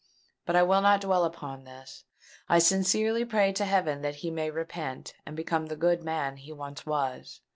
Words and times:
But 0.47 0.55
I 0.55 0.63
will 0.63 0.81
not 0.81 1.01
dwell 1.01 1.25
upon 1.25 1.63
this: 1.63 2.05
I 2.49 2.57
sincerely 2.57 3.23
pray 3.23 3.53
to 3.53 3.65
heaven 3.65 4.01
that 4.01 4.15
he 4.25 4.31
may 4.31 4.49
repent, 4.49 5.13
and 5.27 5.35
become 5.35 5.67
the 5.67 5.75
good 5.75 6.01
man 6.03 6.37
he 6.37 6.51
once 6.51 6.87
was. 6.87 7.41